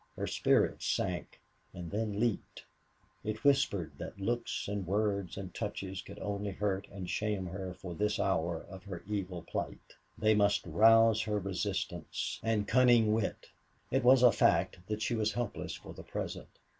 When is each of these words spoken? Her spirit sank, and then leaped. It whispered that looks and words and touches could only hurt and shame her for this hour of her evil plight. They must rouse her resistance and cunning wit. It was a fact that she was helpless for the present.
Her 0.15 0.25
spirit 0.25 0.81
sank, 0.81 1.39
and 1.75 1.91
then 1.91 2.19
leaped. 2.19 2.65
It 3.23 3.43
whispered 3.43 3.91
that 3.99 4.19
looks 4.19 4.67
and 4.67 4.87
words 4.87 5.37
and 5.37 5.53
touches 5.53 6.01
could 6.01 6.17
only 6.17 6.49
hurt 6.53 6.87
and 6.91 7.07
shame 7.07 7.45
her 7.45 7.75
for 7.75 7.93
this 7.93 8.19
hour 8.19 8.65
of 8.67 8.83
her 8.85 9.03
evil 9.07 9.43
plight. 9.43 9.93
They 10.17 10.33
must 10.33 10.65
rouse 10.65 11.21
her 11.21 11.37
resistance 11.37 12.39
and 12.41 12.67
cunning 12.67 13.13
wit. 13.13 13.51
It 13.91 14.03
was 14.03 14.23
a 14.23 14.31
fact 14.31 14.79
that 14.87 15.03
she 15.03 15.13
was 15.13 15.33
helpless 15.33 15.75
for 15.75 15.93
the 15.93 16.01
present. 16.01 16.49